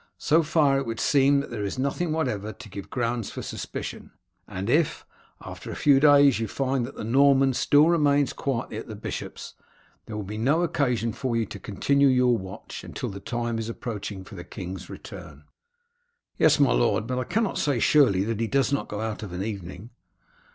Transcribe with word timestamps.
So 0.17 0.41
far 0.41 0.79
it 0.79 0.87
would 0.87 0.99
seem 0.99 1.41
that 1.41 1.51
there 1.51 1.63
is 1.63 1.77
nothing 1.77 2.11
whatever 2.11 2.51
to 2.53 2.69
give 2.69 2.89
grounds 2.89 3.29
for 3.29 3.43
suspicion, 3.43 4.09
and 4.47 4.67
if, 4.67 5.05
after 5.39 5.69
a 5.69 5.75
few 5.75 5.99
days, 5.99 6.39
you 6.39 6.47
find 6.47 6.87
that 6.87 6.95
the 6.95 7.03
Norman 7.03 7.53
still 7.53 7.87
remains 7.87 8.33
quietly 8.33 8.77
at 8.77 8.87
the 8.87 8.95
bishop's, 8.95 9.53
there 10.07 10.15
will 10.17 10.23
be 10.23 10.39
no 10.39 10.63
occasion 10.63 11.13
for 11.13 11.35
you 11.35 11.45
to 11.45 11.59
continue 11.59 12.07
your 12.07 12.35
watch 12.35 12.83
until 12.83 13.09
the 13.09 13.19
time 13.19 13.59
is 13.59 13.69
approaching 13.69 14.23
for 14.23 14.33
the 14.33 14.43
king's 14.43 14.89
return." 14.89 15.43
"Yes, 16.39 16.59
my 16.59 16.71
lord. 16.71 17.05
But 17.05 17.19
I 17.19 17.23
cannot 17.23 17.59
say 17.59 17.77
surely 17.77 18.23
that 18.23 18.39
he 18.39 18.47
does 18.47 18.73
not 18.73 18.87
go 18.89 19.01
out 19.01 19.21
of 19.21 19.31
an 19.33 19.43
evening." 19.43 19.91